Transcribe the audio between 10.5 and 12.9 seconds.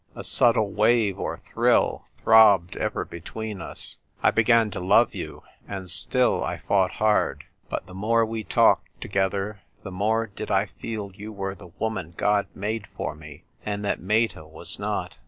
feel you were the woman God made